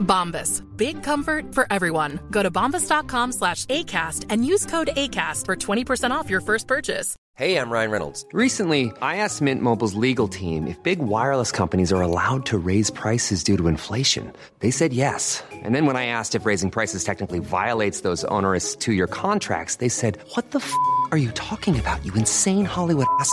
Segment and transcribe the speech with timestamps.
[0.00, 0.62] Bombas.
[0.76, 2.20] Big comfort for everyone.
[2.30, 7.16] Go to bombas.com slash ACAST and use code ACAST for 20% off your first purchase.
[7.36, 8.26] Hey, I'm Ryan Reynolds.
[8.34, 12.90] Recently, I asked Mint Mobile's legal team if big wireless companies are allowed to raise
[12.90, 14.30] prices due to inflation.
[14.58, 15.42] They said yes.
[15.50, 19.76] And then when I asked if raising prices technically violates those onerous two year contracts,
[19.76, 20.74] they said, What the f
[21.12, 23.32] are you talking about, you insane Hollywood ass?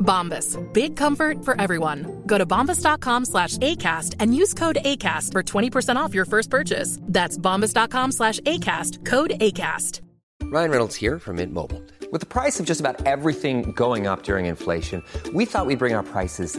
[0.00, 0.58] Bombas.
[0.72, 2.22] Big comfort for everyone.
[2.26, 6.98] Go to bombas.com slash ACAST and use code ACAST for 20% off your first purchase.
[7.02, 9.04] That's bombas.com slash ACAST.
[9.04, 10.00] Code ACAST.
[10.44, 11.80] Ryan Reynolds here from Mint Mobile.
[12.10, 15.94] With the price of just about everything going up during inflation, we thought we'd bring
[15.94, 16.58] our prices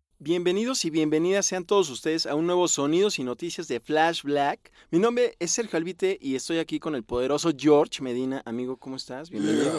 [0.23, 4.71] Bienvenidos y bienvenidas sean todos ustedes a un nuevo Sonidos y Noticias de Flash Black.
[4.91, 8.43] Mi nombre es Sergio Albite y estoy aquí con el poderoso George Medina.
[8.45, 9.31] Amigo, ¿cómo estás?
[9.31, 9.71] Bienvenido.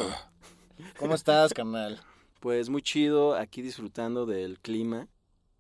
[0.98, 2.00] ¿Cómo estás, carnal?
[2.41, 5.06] Pues muy chido, aquí disfrutando del clima,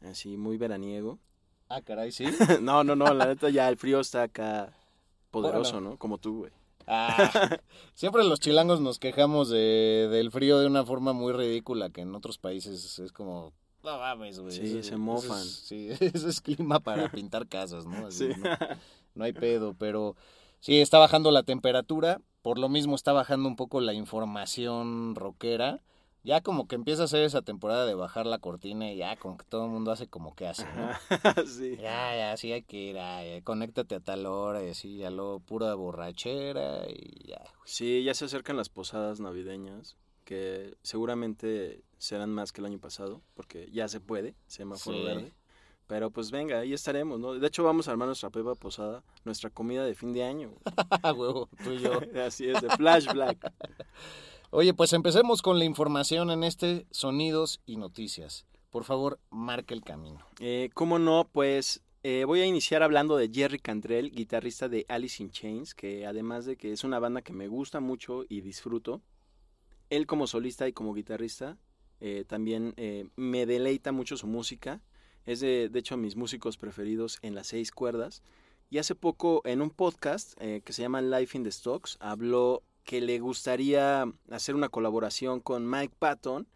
[0.00, 1.20] así muy veraniego.
[1.68, 2.24] Ah, caray, sí.
[2.60, 4.76] no, no, no, la neta ya el frío está acá
[5.30, 5.90] poderoso, Bueno.
[5.90, 5.96] ¿no?
[5.96, 6.52] Como tú, güey.
[6.88, 7.60] Ah,
[7.94, 12.16] siempre los chilangos nos quejamos de, del frío de una forma muy ridícula, que en
[12.16, 13.52] otros países es como,
[13.84, 14.52] no mames, güey.
[14.52, 15.38] Sí, eso- se mofan.
[15.38, 18.06] eso es- sí, eso es clima para pintar casas, ¿no?
[18.06, 18.40] Así, Sí.
[18.40, 18.50] no,
[19.14, 20.16] no hay pedo, pero
[20.60, 25.80] sí, está bajando la temperatura, por lo mismo está bajando un poco la información rockera.
[26.24, 29.36] Ya como que empieza a ser esa temporada de bajar la cortina y ya como
[29.36, 30.88] que todo el mundo hace como que hace, ¿no?
[31.48, 31.76] sí.
[31.80, 35.40] Ya, ya, sí hay que ir, ya, conéctate a tal hora y así, ya lo
[35.40, 37.42] pura borrachera y ya.
[37.64, 43.22] Sí, ya se acercan las posadas navideñas, que seguramente serán más que el año pasado,
[43.34, 45.04] porque ya se puede, semáforo Sí.
[45.04, 45.32] verde.
[45.88, 47.34] Pero pues venga, ahí estaremos, ¿no?
[47.34, 50.52] De hecho, vamos a armar nuestra pepa posada, nuestra comida de fin de año.
[51.16, 51.92] Huevo, tú y yo.
[52.26, 53.52] Así es, de Flash Black.
[54.50, 58.46] Oye, pues empecemos con la información en este Sonidos y Noticias.
[58.70, 60.24] Por favor, marca el camino.
[60.40, 61.28] Eh, ¿Cómo no?
[61.30, 66.06] Pues eh, voy a iniciar hablando de Jerry Cantrell, guitarrista de Alice in Chains, que
[66.06, 69.02] además de que es una banda que me gusta mucho y disfruto,
[69.92, 71.58] él como solista y como guitarrista
[72.00, 74.80] eh, también eh, me deleita mucho su música.
[75.24, 78.22] Es de, de hecho mis músicos preferidos en las seis cuerdas.
[78.70, 82.62] Y hace poco en un podcast eh, que se llama Life in the Stocks habló
[82.84, 86.48] que le gustaría hacer una colaboración con Mike Patton,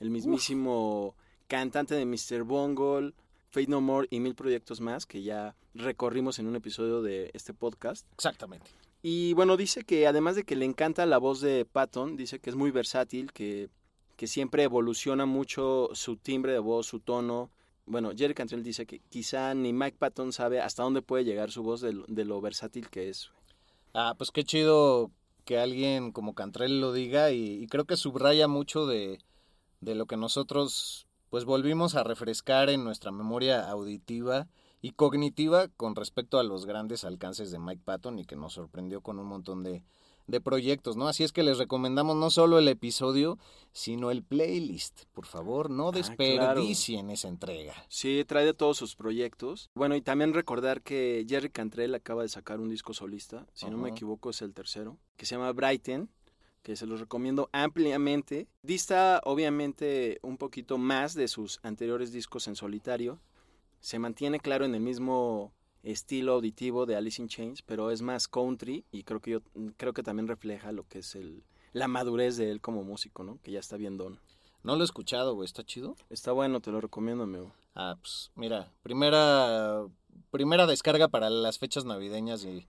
[0.00, 1.14] el mismísimo
[1.46, 2.42] cantante de Mr.
[2.42, 3.14] Bungle,
[3.48, 7.54] Fate No More y mil proyectos más que ya recorrimos en un episodio de este
[7.54, 8.06] podcast.
[8.12, 8.70] Exactamente.
[9.02, 12.50] Y bueno, dice que además de que le encanta la voz de Patton, dice que
[12.50, 13.70] es muy versátil, que,
[14.16, 17.50] que siempre evoluciona mucho su timbre de voz, su tono.
[17.86, 21.62] Bueno, Jerry Cantrell dice que quizá ni Mike Patton sabe hasta dónde puede llegar su
[21.62, 21.92] voz de,
[22.24, 23.30] lo- versátil que es.
[23.94, 25.10] Ah, pues qué chido
[25.44, 29.18] que alguien como Cantrell lo diga y, y creo que subraya mucho de,
[29.80, 34.48] de lo que nosotros pues volvimos a refrescar en nuestra memoria auditiva
[34.80, 39.00] y cognitiva con respecto a los grandes alcances de Mike Patton y que nos sorprendió
[39.00, 39.82] con un montón de,
[40.26, 41.08] de proyectos, ¿no?
[41.08, 43.38] Así es que les recomendamos no solo el episodio,
[43.72, 45.04] sino el playlist.
[45.12, 47.74] Por favor, no desperdicien esa entrega.
[47.88, 49.68] Sí, trae de todos sus proyectos.
[49.74, 53.76] Bueno, y también recordar que Jerry Cantrell acaba de sacar un disco solista, si no
[53.76, 56.08] me equivoco es el tercero, que se llama Brighten,
[56.62, 58.48] que se los recomiendo ampliamente.
[58.62, 63.18] Dista obviamente un poquito más de sus anteriores discos en solitario.
[63.80, 68.28] Se mantiene claro en el mismo estilo auditivo de Alice in Chains, pero es más
[68.28, 69.40] country y creo que yo
[69.76, 71.42] creo que también refleja lo que es el
[71.72, 73.38] la madurez de él como músico, ¿no?
[73.42, 74.18] Que ya está bien don.
[74.62, 75.96] No lo he escuchado, güey, ¿está chido?
[76.10, 77.52] Está bueno, te lo recomiendo, amigo.
[77.74, 79.86] Ah, pues mira, primera,
[80.30, 82.66] primera descarga para las fechas navideñas y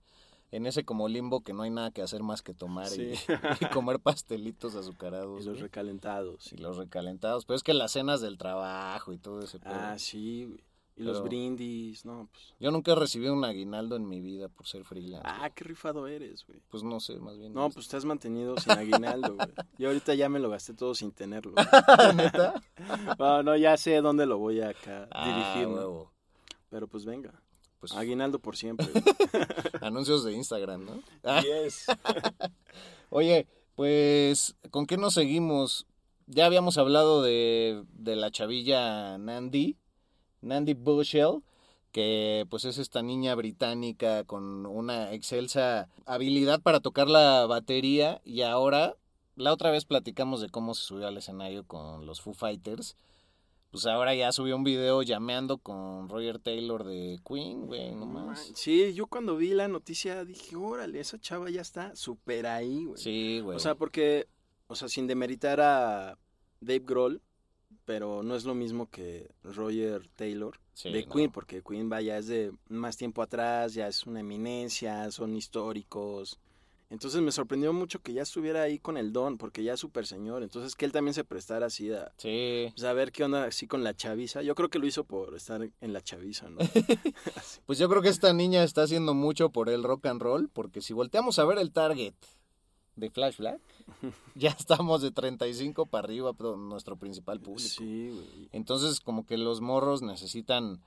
[0.52, 3.24] en ese como limbo que no hay nada que hacer más que tomar y, Sí.
[3.60, 5.42] y comer pastelitos azucarados.
[5.42, 5.62] Y los güey.
[5.62, 6.52] recalentados.
[6.52, 7.44] Y los recalentados.
[7.44, 9.74] Pero es que las cenas del trabajo y todo ese pedo.
[9.74, 10.54] Ah, sí,
[11.02, 12.54] los brindis, no, pues.
[12.60, 15.26] Yo nunca he recibido un aguinaldo en mi vida por ser freelance.
[15.28, 16.60] Ah, qué rifado eres, güey.
[16.68, 17.52] Pues no sé, más bien.
[17.52, 19.48] No, pues te has mantenido sin aguinaldo, güey.
[19.78, 21.54] Yo ahorita ya me lo gasté todo sin tenerlo.
[22.16, 22.62] ¿Neta?
[23.18, 25.74] No, no, ya sé dónde lo voy a acá Ah, dirigir, ¿no?
[25.76, 26.12] huevo.
[26.70, 27.32] Pero pues venga.
[27.80, 28.86] Pues Aguinaldo por siempre.
[29.80, 31.02] anuncios de Instagram, ¿no?
[31.42, 31.86] Yes.
[33.10, 35.86] Oye, pues, ¿con qué nos seguimos?
[36.26, 39.76] Ya habíamos hablado de, de la chavilla Nandi,
[40.42, 41.42] Nandi Bushell,
[41.92, 48.42] que pues es esta niña británica con una excelsa habilidad para tocar la batería y
[48.42, 48.96] ahora,
[49.36, 52.96] la otra vez platicamos de cómo se subió al escenario con los Foo Fighters,
[53.70, 58.52] pues ahora ya subió un video llameando con Roger Taylor de Queen, güey, No nomás.
[58.54, 63.00] Sí, yo cuando vi la noticia dije, órale, esa chava ya está súper ahí, güey.
[63.00, 63.56] Sí, güey.
[63.56, 64.28] O sea, porque,
[64.66, 66.18] o sea, sin demeritar a
[66.60, 67.22] Dave Grohl,
[67.92, 71.12] pero no es lo mismo que Roger Taylor Sí, de no.
[71.12, 76.38] Queen, porque Queen, vaya, es de más tiempo atrás, ya es una eminencia, son históricos.
[76.88, 80.06] Entonces me sorprendió mucho que ya estuviera ahí con el don, porque ya es súper
[80.06, 80.42] señor.
[80.42, 82.68] Entonces que él también se prestara así a, Sí.
[82.74, 84.40] pues, a ver qué onda así con la chaviza.
[84.40, 86.58] Yo creo que lo hizo por estar en la chaviza, ¿no?
[87.66, 90.80] Pues yo creo que esta niña está haciendo mucho por el rock and roll, porque
[90.80, 92.14] si volteamos a ver el target
[92.96, 93.60] de Flash Black,
[94.34, 97.68] ya estamos de 35 para arriba, pero nuestro principal público.
[97.68, 98.48] sí, güey.
[98.52, 100.80] Entonces, como que los morros necesitan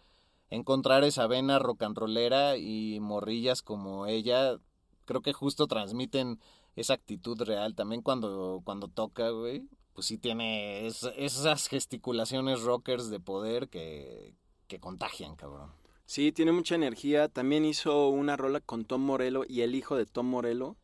[0.49, 4.57] encontrar esa vena rock and rollera y morrillas como ella,
[5.05, 6.39] creo que justo transmiten
[6.75, 7.73] esa actitud real.
[7.75, 9.63] También cuando, cuando toca, güey,
[9.93, 14.35] pues sí tiene es- esas gesticulaciones rockers de poder que,
[14.67, 15.71] que contagian, cabrón.
[16.05, 17.29] Sí, tiene mucha energía.
[17.29, 20.75] También hizo una rola con Tom Morello y el hijo de Tom Morello,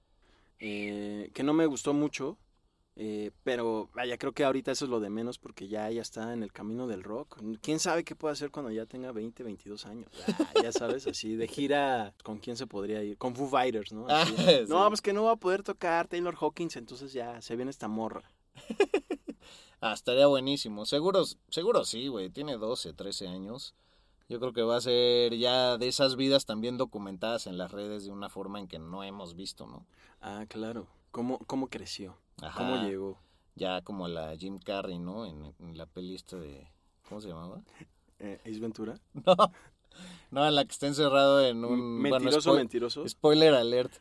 [0.62, 2.38] eh, que no me gustó mucho.
[2.96, 6.34] eh, pero vaya, creo que ahorita eso es lo de menos porque ya, ya está
[6.34, 7.40] en el camino del rock.
[7.62, 10.10] ¿Quién sabe qué puede hacer cuando ya tenga 20, 22 años?
[10.56, 13.18] Ya, ya sabes, así de gira, ¿con quién se podría ir?
[13.18, 14.08] Con Foo Fighters, ¿no?
[14.08, 14.66] Así, Ah, sí.
[14.70, 17.88] No, pues que no va a poder tocar Taylor Hawkins, entonces ya se viene esta
[17.88, 18.24] morra.
[19.84, 20.86] Ah, estaría buenísimo.
[20.86, 22.30] Seguro, seguro sí, güey.
[22.30, 23.74] Tiene 12, 13 años.
[24.32, 28.06] Yo creo que va a ser ya de esas vidas también documentadas en las redes
[28.06, 29.86] de una forma en que no hemos visto, ¿no?
[30.22, 30.88] Ah, claro.
[31.12, 32.16] ¿Cómo, cómo creció?
[32.42, 32.58] Ajá.
[32.58, 33.20] ¿Cómo llegó?
[33.56, 35.26] Ya como la Jim Carrey, ¿no?
[35.26, 36.66] En, en la peli esta de...
[37.10, 37.62] ¿Cómo se llamaba?
[38.20, 38.98] Eh, ¿Ace Ventura?
[39.26, 39.36] No.
[40.32, 42.00] No, en la que está encerrado en un...
[42.00, 43.10] bueno, ¿Mentiroso, spoil- mentiroso?
[43.10, 43.92] Spoiler alert.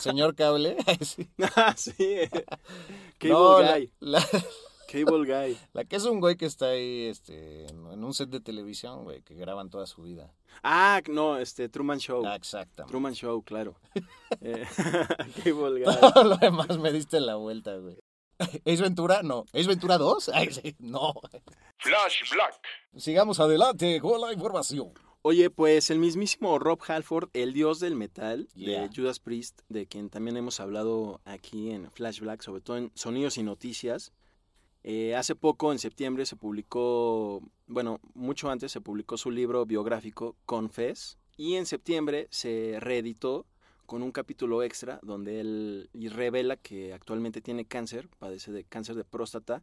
[0.00, 0.78] Señor Cable.
[1.02, 1.28] Sí.
[1.56, 1.94] Ah, sí.
[3.18, 3.60] Cable No,
[4.00, 4.26] la-
[4.90, 5.56] Cable Guy.
[5.72, 9.22] La que es un güey que está ahí este, en un set de televisión, güey,
[9.22, 10.34] que graban toda su vida.
[10.62, 12.24] Ah, no, este, Truman Show.
[12.26, 12.90] Ah, exactamente.
[12.90, 13.76] Truman Show, claro.
[14.40, 14.64] Eh,
[15.44, 15.96] Cable Guy.
[16.00, 17.98] Todo lo demás me diste la vuelta, güey.
[18.64, 19.22] ¿Es Ventura?
[19.22, 19.46] No.
[19.52, 20.28] ¿Es Ventura 2?
[20.32, 21.12] Ay, sí, no.
[21.78, 22.60] Flash Black.
[22.96, 24.92] Sigamos adelante con la información.
[25.22, 28.82] Oye, pues el mismísimo Rob Halford, el dios del metal Yeah.
[28.82, 33.36] de Judas Priest, de quien también hemos hablado aquí en Flashback, sobre todo en Sonidos
[33.38, 34.12] y Noticias.
[34.90, 40.34] Eh, hace poco, en septiembre, se publicó, bueno, mucho antes se publicó su libro biográfico
[40.46, 41.18] Confess.
[41.36, 43.44] Y en septiembre se reeditó
[43.84, 49.04] con un capítulo extra donde él revela que actualmente tiene cáncer, padece de cáncer de
[49.04, 49.62] próstata,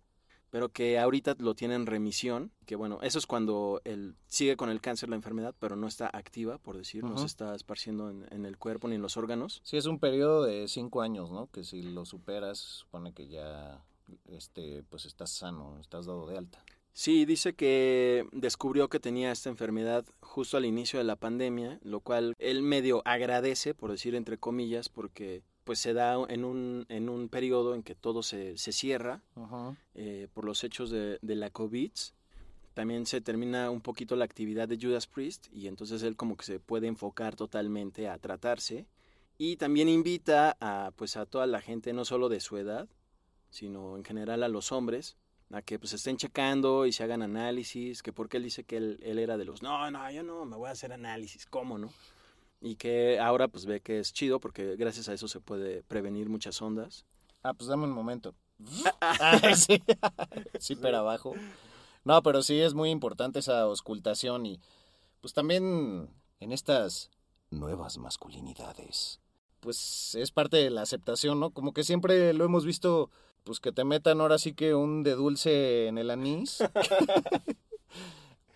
[0.51, 4.69] pero que ahorita lo tiene en remisión, que bueno, eso es cuando él sigue con
[4.69, 8.27] el cáncer la enfermedad, pero no está activa, por decir, no se está esparciendo en,
[8.29, 9.59] en el cuerpo ni en los órganos.
[9.63, 11.47] Sí, es un periodo de cinco años, ¿no?
[11.47, 13.83] Que si lo superas, supone que ya,
[14.27, 16.63] este, pues estás sano, estás dado de alta.
[16.93, 21.99] Sí, dice que descubrió que tenía esta enfermedad justo al inicio de la pandemia, lo
[21.99, 27.09] cual él medio agradece, por decir entre comillas, porque pues se da en un, en
[27.09, 29.23] un periodo en que todo se, se cierra
[29.93, 31.91] eh, por los hechos de, de la COVID.
[32.75, 36.45] También se termina un poquito la actividad de Judas Priest y entonces él como que
[36.45, 38.85] se puede enfocar totalmente a tratarse.
[39.37, 42.87] Y también invita a, pues, a toda la gente, no solo de su edad,
[43.55, 45.15] sino en general a los hombres,
[45.51, 48.99] a que pues estén checando y se hagan análisis, que porque él dice que él,
[49.01, 51.91] él era de los, no, no, yo no, me voy a hacer análisis, ¿cómo no?
[52.61, 56.29] Y que ahora pues ve que es chido porque gracias a eso se puede prevenir
[56.29, 57.05] muchas ondas.
[57.43, 58.35] Ah, pues dame un momento.
[59.01, 59.81] Ah, sí.
[60.59, 61.33] sí, pero abajo.
[62.03, 64.59] No, pero sí es muy importante esa auscultación y
[65.21, 66.09] pues también
[66.39, 67.09] en estas
[67.49, 69.19] nuevas masculinidades.
[69.59, 71.49] Pues es parte de la aceptación, ¿no?
[71.49, 73.09] Como que siempre lo hemos visto,
[73.45, 76.57] pues que te metan ahora sí que un de dulce en el anís.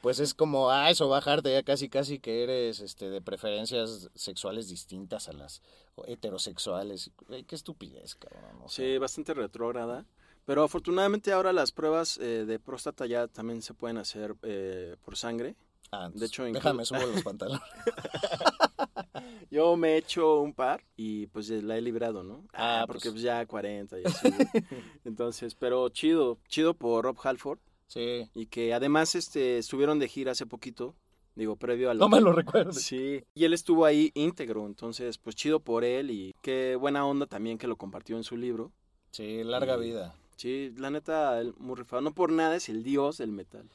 [0.01, 4.67] pues es como, ah, eso bajarte ya casi casi que eres este de preferencias sexuales
[4.67, 5.61] distintas a las
[6.07, 7.11] heterosexuales.
[7.29, 8.63] Ay, qué estupidez, cabrón.
[8.63, 8.83] o sea.
[8.83, 10.05] Sí, bastante retrógrada.
[10.45, 15.15] Pero afortunadamente ahora las pruebas eh, de próstata ya también se pueden hacer eh, por
[15.15, 15.55] sangre.
[15.91, 17.61] Ah, de hecho, déjame subo los pantalones.
[19.51, 22.45] Yo me he hecho un par y pues la he librado, ¿no?
[22.53, 23.13] Ah, Ah, porque pues.
[23.13, 24.27] pues ya 40 y así.
[25.03, 27.59] Entonces, pero chido, chido por Rob Halford.
[27.87, 28.29] Sí.
[28.35, 30.95] Y que además este estuvieron de gira hace poquito,
[31.33, 32.83] digo, previo a No me lo recuerdes.
[32.83, 37.25] Sí, y él estuvo ahí íntegro, entonces pues chido por él y qué buena onda
[37.25, 38.71] también que lo compartió en su libro.
[39.11, 40.15] Sí, larga Y- vida.
[40.37, 42.01] Sí, la neta, él muy rifado.
[42.01, 43.67] No por nada es el dios del metal.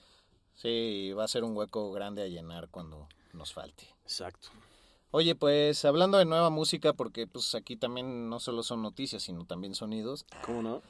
[0.55, 3.85] Sí, va a ser un hueco grande a llenar cuando nos falte.
[4.03, 4.49] Exacto.
[5.11, 9.45] Oye, pues hablando de nueva música, porque pues aquí también no solo son noticias, sino
[9.45, 10.27] también sonidos.
[10.45, 10.83] ¿Cómo no?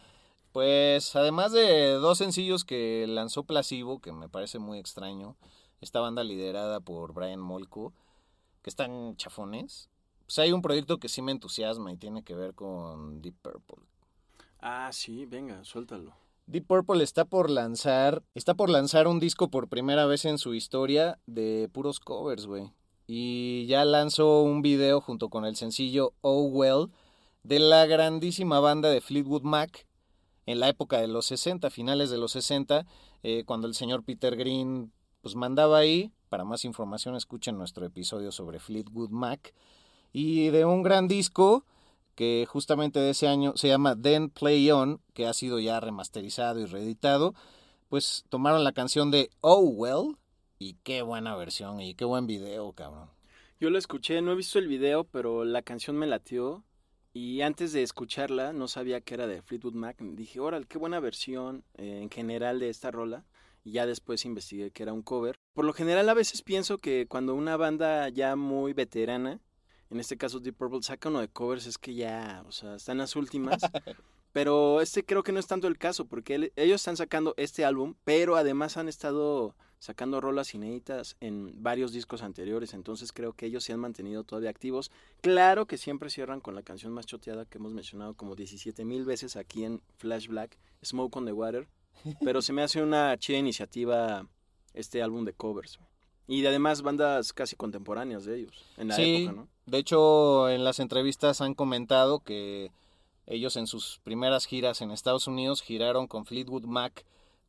[0.52, 5.36] Pues además de dos sencillos que lanzó Placebo, que me parece muy extraño,
[5.80, 7.92] esta banda liderada por Brian Molko,
[8.62, 9.90] que están chafones,
[10.24, 13.84] pues hay un proyecto que sí me entusiasma y tiene que ver con Deep Purple.
[14.60, 16.14] Ah, sí, venga, suéltalo.
[16.46, 20.52] Deep Purple está por lanzar, está por lanzar un disco por primera vez en su
[20.52, 22.70] historia de puros covers, güey.
[23.06, 26.90] Y ya lanzó un video junto con el sencillo Oh Well
[27.44, 29.86] de la grandísima banda de Fleetwood Mac
[30.44, 32.86] en la época de los 60, finales de los 60,
[33.22, 36.12] eh, cuando el señor Peter Green pues mandaba ahí.
[36.28, 39.54] Para más información escuchen nuestro episodio sobre Fleetwood Mac.
[40.12, 41.64] Y de un gran disco
[42.14, 46.60] que justamente de ese año se llama Then Play On, que ha sido ya remasterizado
[46.60, 47.34] y reeditado,
[47.88, 50.16] pues tomaron la canción de Oh Well
[50.58, 53.10] y qué buena versión y qué buen video, cabrón.
[53.60, 56.64] Yo lo escuché, no he visto el video, pero la canción me latió.
[57.12, 59.96] Y antes de escucharla, no sabía que era de Fleetwood Mac.
[60.00, 63.24] Dije, órale, qué buena versión eh, en general de esta rola.
[63.62, 65.36] Y ya después investigué que era un cover.
[65.54, 69.40] Por lo general, a veces pienso que cuando una banda ya muy veterana,
[69.90, 72.98] en este caso Deep Purple, saca uno de covers, es que ya, o sea, están
[72.98, 73.58] las últimas.
[74.32, 77.64] pero este creo que no es tanto el caso, porque él- ellos están sacando este
[77.64, 83.46] álbum, pero además han estado sacando rolas inéditas en varios discos anteriores, entonces creo que
[83.46, 84.90] ellos se han mantenido todavía activos.
[85.20, 89.04] Claro que siempre cierran con la canción más choteada que hemos mencionado como 17 mil
[89.04, 91.68] veces aquí en Flash Black, Smoke on the Water,
[92.22, 94.26] pero se me hace una chida iniciativa
[94.72, 95.78] este álbum de covers.
[96.26, 99.48] Y además bandas casi contemporáneas de ellos, en la sí, época, ¿no?
[99.66, 102.72] De hecho en las entrevistas han comentado que
[103.26, 107.04] ellos en sus primeras giras en Estados Unidos giraron con Fleetwood Mac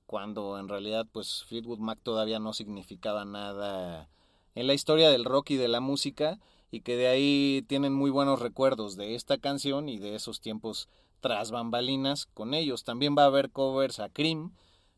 [0.05, 4.09] cuando en realidad pues Fleetwood Mac todavía no significaba nada
[4.53, 6.39] en la historia del rock y de la música
[6.71, 10.89] y que de ahí tienen muy buenos recuerdos de esta canción y de esos tiempos
[11.21, 12.83] tras bambalinas con ellos.
[12.83, 14.51] También va a haber covers a Cream,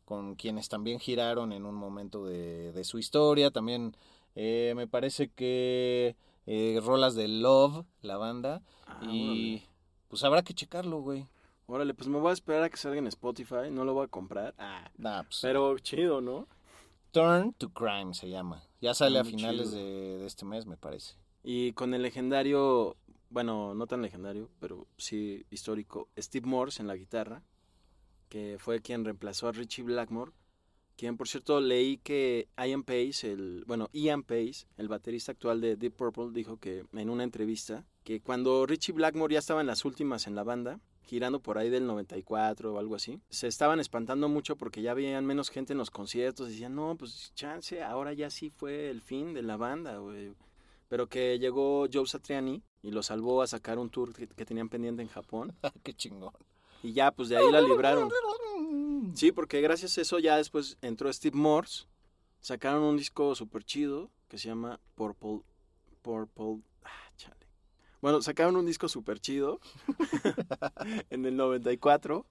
[0.06, 3.52] con quienes también giraron en un momento de, de su historia.
[3.52, 3.96] También
[4.36, 6.16] eh, me parece que
[6.48, 8.64] eh, rolas de Love, la banda.
[8.88, 9.64] Ah, y
[10.08, 11.28] pues habrá que checarlo, güey.
[11.68, 14.08] Órale, pues me voy a esperar a que salga en Spotify, no lo voy a
[14.08, 14.56] comprar.
[14.58, 16.48] Ah, Nah, pues, pero chido, ¿no?
[17.12, 18.64] Turn to Crime se llama.
[18.82, 21.16] Ya sale Ah, a finales de este mes, me parece.
[21.44, 22.96] Y con el legendario,
[23.30, 27.44] bueno, no tan legendario, pero sí histórico, Steve Morse en la guitarra,
[28.30, 30.32] que fue quien reemplazó a Richie Blackmore,
[30.98, 35.76] quien por cierto leí que Ian Pace, el, bueno, Ian Pace, el baterista actual de
[35.76, 39.86] Deep Purple, dijo que en una entrevista que cuando Richie Blackmore ya estaba en las
[39.86, 44.28] últimas en la banda, girando por ahí del 94 o algo así, se estaban espantando
[44.28, 46.50] mucho porque ya veían menos gente en los conciertos.
[46.50, 50.34] Decían, no, pues chance, ahora ya sí fue el fin de la banda, güey.
[50.90, 54.70] Pero que llegó Joe Satriani y lo salvó a sacar un tour que, que tenían
[54.70, 55.54] pendiente en Japón.
[55.84, 56.34] Qué chingón.
[56.84, 58.10] Y ya, pues de ahí la libraron.
[59.14, 61.86] Sí, porque gracias a eso ya después entró Steve Morse.
[62.42, 65.42] Sacaron un disco súper chido que se llama Purple.
[66.02, 66.62] Purple.
[66.84, 67.48] Ah, chale.
[68.02, 69.60] Bueno, sacaron un disco súper chido
[71.10, 72.26] en el 94.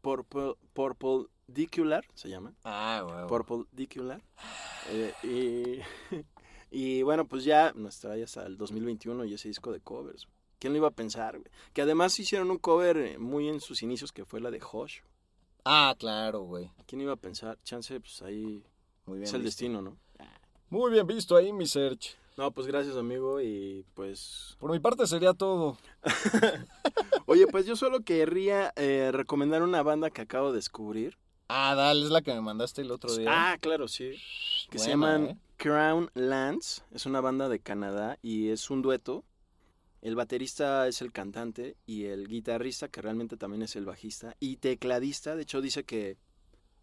[0.00, 2.52] Purple, Purple Dicular se llama.
[2.64, 3.26] Ah, wow.
[3.26, 4.22] Purple Dicular.
[4.90, 6.16] Eh, y,
[6.70, 10.28] y bueno, pues ya nos trae hasta el 2021 y ese disco de covers.
[10.58, 11.50] ¿Quién lo iba a pensar, güey?
[11.72, 15.00] Que además hicieron un cover eh, muy en sus inicios que fue la de Hush.
[15.64, 16.70] Ah, claro, güey.
[16.86, 17.58] ¿Quién iba a pensar?
[17.64, 18.62] Chance, pues ahí
[19.06, 19.64] Muy bien es el visto.
[19.64, 19.96] destino, ¿no?
[20.70, 22.16] Muy bien visto ahí, mi search.
[22.36, 24.56] No, pues gracias, amigo, y pues...
[24.58, 25.78] Por mi parte sería todo.
[27.26, 31.16] Oye, pues yo solo querría eh, recomendar una banda que acabo de descubrir.
[31.48, 33.28] Ah, dale, es la que me mandaste el otro día.
[33.30, 34.12] Ah, claro, sí.
[34.70, 35.36] Que se llaman ¿eh?
[35.58, 36.84] Crown Lands.
[36.90, 39.24] Es una banda de Canadá y es un dueto.
[40.04, 44.58] El baterista es el cantante y el guitarrista, que realmente también es el bajista, y
[44.58, 45.34] tecladista.
[45.34, 46.18] De hecho, dice que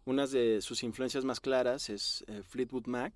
[0.04, 3.14] una de sus influencias más claras es eh, Fleetwood Mac.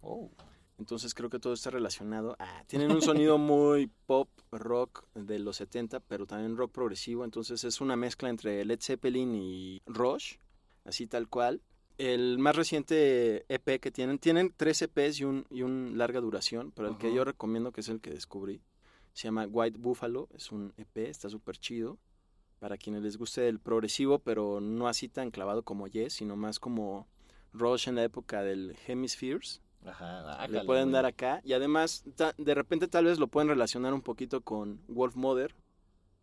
[0.00, 0.30] Oh.
[0.78, 2.34] Entonces creo que todo está relacionado.
[2.38, 7.22] Ah, tienen un sonido muy pop rock de los 70, pero también rock progresivo.
[7.22, 10.36] Entonces es una mezcla entre Led Zeppelin y Rush,
[10.86, 11.60] así tal cual.
[11.98, 16.72] El más reciente EP que tienen, tienen tres EPs y un, y un larga duración,
[16.74, 18.62] pero el que yo recomiendo, que es el que descubrí,
[19.12, 20.28] se llama White Buffalo.
[20.34, 21.98] Es un EP, está súper chido.
[22.58, 26.60] Para quienes les guste el progresivo, pero no así tan clavado como Yes, sino más
[26.60, 27.08] como
[27.52, 31.40] Rush en la época del Hemispheres Ajá, le pueden dar acá.
[31.44, 35.56] Y además, ta- de repente tal vez lo pueden relacionar un poquito con Wolf Mother,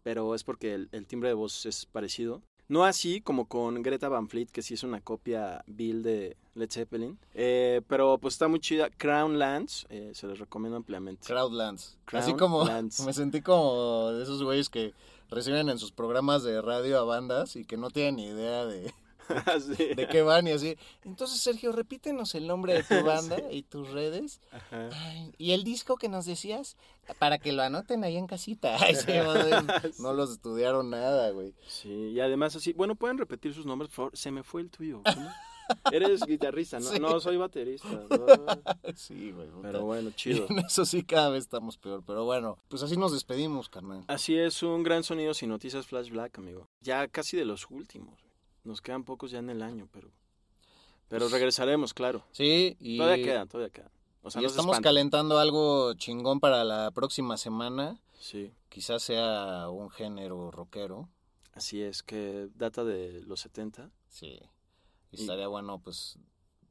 [0.02, 2.42] pero es porque el, el timbre de voz es parecido.
[2.70, 6.70] No así como con Greta Van Fleet, que sí es una copia Bill de Led
[6.70, 7.18] Zeppelin.
[7.34, 8.92] Eh, pero pues está muy chida.
[8.92, 11.26] Crown Lands, eh, se les recomiendo ampliamente.
[11.26, 11.98] Crowdlands.
[12.14, 13.00] Así Crown como Lands.
[13.06, 14.94] me sentí como de esos güeyes que
[15.32, 18.94] reciben en sus programas de radio a bandas y que no tienen ni idea de,
[19.76, 19.94] Sí.
[19.96, 20.78] de qué van y así.
[21.04, 24.42] Entonces, Sergio, repítenos el nombre de tu banda y tus redes.
[24.52, 24.90] Ajá.
[24.94, 26.78] Ay, y el disco que nos decías,
[27.20, 28.78] para que lo anoten ahí en casita.
[28.80, 29.52] Ay, sí, madre,
[30.00, 31.54] no los estudiaron nada, güey.
[31.68, 34.18] Sí, y además así, bueno, pueden repetir sus nombres, por favor.
[34.18, 35.02] Se me fue el tuyo.
[35.04, 35.30] ¿cómo?
[35.92, 36.90] Eres guitarrista, ¿no?
[36.90, 37.00] Sí.
[37.00, 37.88] No, soy baterista.
[37.90, 38.94] no.
[38.96, 39.48] Sí, güey.
[39.62, 40.48] Pero bueno, chido.
[40.50, 42.04] En eso sí cada vez estamos peor.
[42.06, 44.04] Pero bueno, pues así nos despedimos, carnal.
[44.08, 46.68] Así es, un gran sonido sin noticias Flash Black, amigo.
[46.82, 48.29] Ya casi de los últimos.
[48.64, 50.10] Nos quedan pocos ya en el año, pero
[51.08, 52.24] pero regresaremos, claro.
[52.32, 53.90] Sí, y, Todavía quedan, todavía quedan.
[54.22, 58.00] O sea, y estamos calentando algo chingón para la próxima semana.
[58.20, 61.10] Sí, Quizás sea un género rockero.
[61.54, 63.90] así es, que data de los 70.
[64.08, 64.40] Sí.
[65.12, 66.20] Y Y- estaría bueno, pues,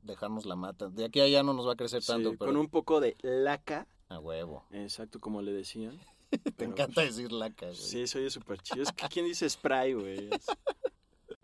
[0.02, 0.88] dejarnos la mata.
[0.88, 3.00] De aquí a allá no nos va a crecer Sí, tanto, pero Con un poco
[3.00, 4.64] de laca, a huevo.
[4.70, 5.98] exacto como le decían.
[6.30, 7.76] Te Pero, encanta decir laca, güey.
[7.76, 8.82] Sí, se oye súper chido.
[8.84, 10.28] Es que, ¿quién dice spray, güey?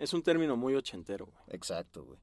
[0.05, 1.39] Es, un término muy ochentero, güey.
[1.49, 2.19] Exacto, güey.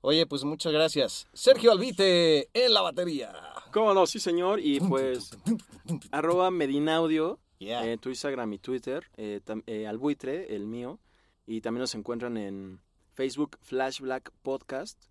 [0.00, 1.26] Oye, pues muchas gracias.
[1.32, 3.32] Sergio Albite en la batería.
[3.72, 4.06] ¿Cómo no?
[4.06, 4.60] Sí, señor.
[4.60, 5.30] Y pues,
[6.10, 7.84] arroba Medinaudio Yeah.
[7.84, 11.00] en tu Instagram y Twitter, eh, eh, Albuitre, el mío,
[11.44, 15.06] y también nos encuentran en Facebook Flash Black Podcast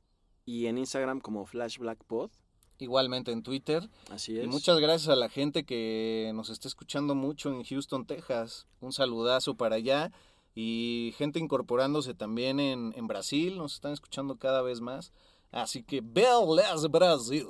[0.45, 2.31] y en Instagram como Flash Black Pod,
[2.79, 3.89] Igualmente en Twitter.
[4.11, 4.45] así es.
[4.45, 8.67] Y muchas gracias a la gente que nos está escuchando mucho en Houston, Texas.
[8.79, 10.11] Un saludazo para allá.
[10.59, 13.57] Y gente incorporándose también en, en Brasil.
[13.59, 15.13] Nos están escuchando cada vez más.
[15.51, 17.45] Así que, Belas Brasil.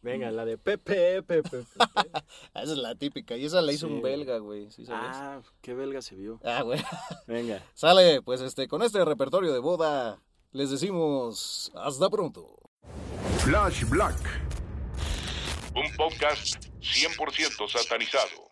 [0.00, 1.66] Venga, la de Pepe, Pepe, Pepe.
[2.54, 3.36] Esa es la típica.
[3.36, 3.92] Y esa la hizo Sí.
[3.92, 4.70] un belga, güey.
[4.70, 5.10] ¿Sí sabes?
[5.12, 6.40] ah, qué belga se vio.
[6.42, 6.82] Ah, güey.
[7.26, 7.62] Venga.
[7.74, 10.20] Sale, pues este, con este repertorio de boda,
[10.52, 12.56] les decimos hasta pronto.
[13.40, 14.16] Flash Black.
[15.76, 18.51] Un podcast 100% satanizado.